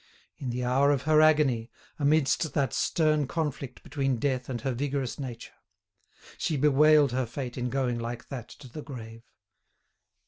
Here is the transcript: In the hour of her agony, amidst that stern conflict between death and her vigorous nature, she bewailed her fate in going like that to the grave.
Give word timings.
In 0.39 0.49
the 0.49 0.63
hour 0.63 0.89
of 0.89 1.03
her 1.03 1.21
agony, 1.21 1.69
amidst 1.99 2.55
that 2.55 2.73
stern 2.73 3.27
conflict 3.27 3.83
between 3.83 4.17
death 4.17 4.49
and 4.49 4.59
her 4.61 4.71
vigorous 4.71 5.19
nature, 5.19 5.53
she 6.39 6.57
bewailed 6.57 7.11
her 7.11 7.27
fate 7.27 7.55
in 7.55 7.69
going 7.69 7.99
like 7.99 8.29
that 8.29 8.49
to 8.49 8.67
the 8.67 8.81
grave. 8.81 9.21